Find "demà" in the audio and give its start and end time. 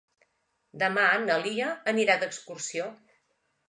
0.85-1.05